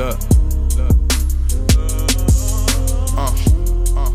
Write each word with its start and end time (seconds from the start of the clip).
Look. 0.00 0.16
Uh, 3.18 3.34
uh, 3.98 4.10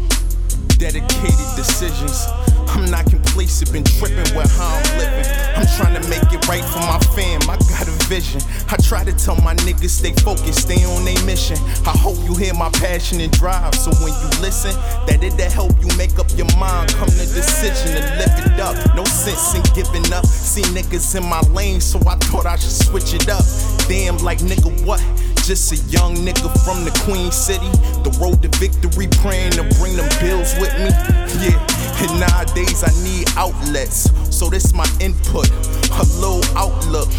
dedicated 0.80 1.50
decisions. 1.56 2.26
I'm 2.70 2.90
not 2.90 3.06
complacent, 3.06 3.72
been 3.72 3.84
tripping 3.84 4.26
where 4.34 4.48
how 4.48 4.82
I'm 4.82 4.98
living. 4.98 5.32
I'm 5.56 5.68
trying 5.78 5.94
to 6.02 6.10
make 6.10 6.26
it 6.34 6.42
right 6.48 6.66
for 6.66 6.80
my 6.80 6.98
fam. 7.14 7.40
I 7.44 7.58
got 7.70 7.88
a 7.88 7.92
vision. 8.10 8.42
I 8.72 8.78
try 8.78 9.04
to 9.04 9.14
tell 9.14 9.36
my 9.42 9.54
niggas 9.58 9.92
stay 9.92 10.14
focused, 10.24 10.62
stay 10.64 10.84
on 10.86 11.06
their 11.06 11.24
mission. 11.24 11.58
I 11.86 11.96
hope 11.96 12.18
you 12.26 12.34
hear 12.34 12.56
my 12.56 12.72
passion 12.72 13.22
and 13.22 13.32
drive. 13.32 13.76
So 13.76 13.92
when 14.02 14.12
you 14.12 14.30
listen, 14.42 14.74
that 15.06 15.22
it'll 15.22 15.52
help 15.52 15.80
you 15.80 15.96
make 15.98 16.18
up 16.18 16.26
your 16.36 16.50
mind. 16.58 16.96
Come 16.96 17.10
to 17.10 17.26
decision 17.30 17.94
and 17.94 18.18
live 18.18 18.34
it 18.44 18.60
up. 18.60 18.74
No 18.96 19.04
sense 19.04 19.54
in 19.54 19.62
giving 19.76 20.12
up. 20.12 20.26
See 20.26 20.64
niggas 20.64 21.16
in 21.16 21.30
my 21.30 21.42
lane, 21.54 21.80
so 21.80 22.00
I 22.08 22.16
thought 22.26 22.48
I 22.48 22.56
should 22.56 22.72
switch 22.72 23.14
it 23.14 23.30
up. 23.30 23.46
Damn, 23.88 24.18
like 24.18 24.40
nigga, 24.40 24.84
what? 24.84 25.00
Just 25.46 25.72
a 25.74 25.76
young 25.92 26.16
nigga 26.16 26.50
from 26.66 26.86
the 26.86 27.02
Queen 27.06 27.32
City. 27.32 27.70
The 28.02 28.10
road 28.20 28.42
to 28.42 28.50
victory, 28.58 29.06
praying 29.22 29.52
to 29.52 29.64
bring 29.78 29.96
them 29.96 30.10
bills 30.20 30.56
with 30.58 30.74
me. 30.80 30.90
Yeah, 31.38 31.62
and 32.02 32.20
nowadays 32.20 32.84
I 32.84 32.90
need 33.04 33.30
outlets. 33.38 34.10
So 34.36 34.50
this 34.50 34.74
my 34.74 34.90
input, 35.00 35.48
a 35.92 36.04
little 36.18 36.44
outlook 36.58 37.12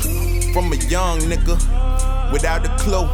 from 0.53 0.73
a 0.73 0.77
young 0.91 1.21
nigga 1.21 1.55
without 2.33 2.67
a 2.67 2.77
clue. 2.83 3.07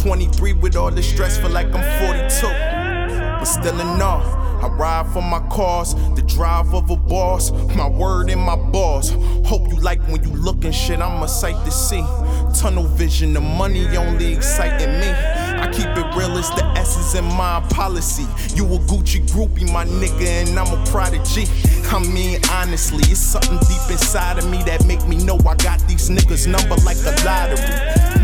23 0.00 0.52
with 0.52 0.76
all 0.76 0.92
the 0.92 1.02
stress, 1.02 1.38
feel 1.38 1.50
like 1.50 1.66
I'm 1.74 1.82
42. 2.06 2.46
But 2.46 3.44
still 3.46 3.80
enough. 3.80 4.42
I 4.62 4.68
ride 4.68 5.12
for 5.12 5.22
my 5.22 5.40
cause, 5.48 5.96
the 6.14 6.22
drive 6.22 6.72
of 6.72 6.88
a 6.88 6.96
boss, 6.96 7.50
my 7.74 7.88
word 7.88 8.30
and 8.30 8.40
my 8.40 8.54
boss. 8.54 9.10
Hope 9.44 9.68
you 9.68 9.80
like 9.80 10.00
when 10.06 10.22
you 10.22 10.30
look 10.36 10.64
and 10.64 10.72
shit, 10.72 11.00
I'm 11.00 11.20
a 11.20 11.26
sight 11.26 11.56
to 11.64 11.72
see. 11.72 12.04
Tunnel 12.52 12.84
vision, 12.84 13.32
the 13.32 13.40
money 13.40 13.86
only 13.96 14.32
exciting 14.32 14.92
me. 15.00 15.08
I 15.08 15.68
keep 15.72 15.86
it 15.86 16.16
real, 16.16 16.36
it's 16.36 16.50
the 16.50 16.64
essence 16.76 17.14
in 17.14 17.24
my 17.24 17.60
policy. 17.70 18.26
You 18.54 18.66
a 18.66 18.78
Gucci 18.90 19.26
groupie, 19.30 19.70
my 19.72 19.84
nigga, 19.84 20.46
and 20.46 20.58
I'm 20.58 20.72
a 20.72 20.84
prodigy. 20.86 21.46
I 21.90 21.98
mean, 21.98 22.40
honestly, 22.50 23.04
it's 23.10 23.20
something 23.20 23.58
deep 23.68 23.90
inside 23.90 24.38
of 24.38 24.48
me 24.50 24.62
that 24.64 24.84
make 24.86 25.06
me 25.06 25.16
know 25.24 25.36
I 25.46 25.54
got 25.56 25.80
these 25.88 26.08
niggas 26.08 26.46
number 26.46 26.76
like 26.84 26.98
a 27.04 27.14
lottery. 27.24 27.62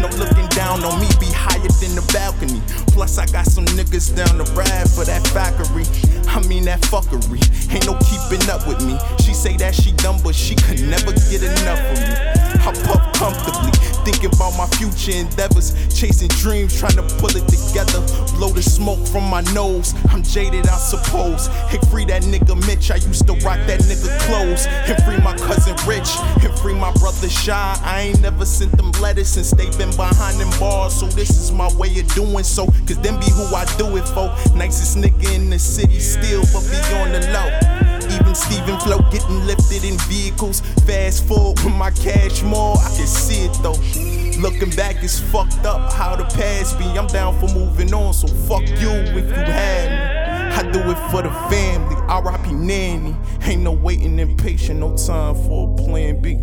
No 0.00 0.08
looking 0.16 0.48
down 0.48 0.84
on 0.84 1.00
me, 1.00 1.08
be 1.20 1.26
higher 1.30 1.60
than 1.80 1.94
the 1.94 2.04
balcony. 2.12 2.62
Plus, 2.94 3.18
I 3.18 3.26
got 3.26 3.46
some 3.46 3.66
niggas 3.76 4.14
down 4.16 4.38
the 4.38 4.44
ride 4.52 4.88
for 4.90 5.04
that 5.04 5.26
factory. 5.28 5.84
I 6.28 6.46
mean 6.46 6.64
that 6.64 6.80
fuckery. 6.82 7.42
Ain't 7.72 7.86
no 7.86 7.98
keeping 8.02 8.42
up 8.48 8.66
with 8.66 8.84
me. 8.84 8.98
She 9.24 9.34
say 9.34 9.56
that 9.58 9.74
she 9.74 9.92
done, 9.92 10.20
but 10.22 10.34
she 10.34 10.54
could 10.54 10.80
never 10.82 11.12
thinking 14.10 14.34
about 14.34 14.56
my 14.56 14.66
future 14.78 15.12
endeavors, 15.12 15.76
chasing 15.94 16.28
dreams, 16.40 16.78
trying 16.78 16.96
to 16.96 17.02
pull 17.20 17.28
it 17.36 17.46
together. 17.46 18.00
Blow 18.36 18.48
the 18.48 18.62
smoke 18.62 19.06
from 19.06 19.24
my 19.24 19.42
nose. 19.52 19.94
I'm 20.08 20.22
jaded, 20.22 20.66
I 20.66 20.78
suppose. 20.78 21.48
Hey, 21.68 21.78
free 21.90 22.06
that 22.06 22.22
nigga 22.22 22.56
Mitch. 22.66 22.90
I 22.90 22.96
used 22.96 23.26
to 23.26 23.34
rock 23.44 23.60
that 23.68 23.80
nigga 23.80 24.08
clothes. 24.20 24.66
And 24.88 24.96
free 25.04 25.18
my 25.18 25.36
cousin 25.36 25.76
Rich. 25.86 26.08
And 26.42 26.58
free 26.60 26.74
my 26.74 26.92
brother 26.94 27.28
Shy. 27.28 27.78
I 27.84 28.08
ain't 28.08 28.22
never 28.22 28.46
sent 28.46 28.72
them 28.78 28.92
letters 28.92 29.28
since 29.28 29.50
they 29.50 29.68
been 29.76 29.94
behind 29.96 30.40
them 30.40 30.50
bars. 30.58 30.98
So 30.98 31.06
this 31.08 31.30
is 31.30 31.52
my 31.52 31.68
way 31.76 31.98
of 32.00 32.08
doing 32.14 32.44
so. 32.44 32.64
Cause 32.86 32.98
them 33.00 33.20
be 33.20 33.30
who 33.30 33.44
I 33.54 33.66
do 33.76 33.96
it 33.98 34.08
for. 34.08 34.32
Nicest 34.56 34.96
nigga 34.96 35.34
in 35.34 35.50
the 35.50 35.58
city 35.58 36.00
still, 36.00 36.42
but 36.54 36.64
be 36.70 36.78
on 36.96 37.12
the 37.12 37.20
low. 37.32 37.87
Steven 38.38 38.78
Flow 38.80 38.98
getting 39.10 39.46
lifted 39.46 39.84
in 39.84 39.98
vehicles. 40.08 40.60
Fast 40.86 41.26
forward 41.26 41.58
with 41.64 41.74
my 41.74 41.90
cash 41.90 42.42
more, 42.42 42.76
I 42.78 42.88
can 42.96 43.06
see 43.06 43.46
it 43.46 43.52
though. 43.62 43.78
Looking 44.40 44.70
back, 44.70 45.02
it's 45.02 45.18
fucked 45.18 45.64
up 45.66 45.92
how 45.92 46.14
the 46.14 46.24
past 46.24 46.78
be. 46.78 46.84
I'm 46.84 47.08
down 47.08 47.38
for 47.40 47.52
moving 47.52 47.92
on, 47.92 48.14
so 48.14 48.28
fuck 48.28 48.66
you 48.68 48.90
if 48.90 49.28
you 49.28 49.52
had 49.52 49.90
me. 49.90 50.18
I 50.58 50.62
do 50.72 50.78
it 50.90 51.10
for 51.10 51.22
the 51.22 51.30
family. 51.50 51.96
R.I.P. 52.08 52.52
Nanny. 52.52 53.16
Ain't 53.42 53.62
no 53.62 53.72
waiting 53.72 54.18
impatient, 54.18 54.80
no 54.80 54.96
time 54.96 55.34
for 55.34 55.72
a 55.72 55.76
plan 55.76 56.20
B. 56.20 56.34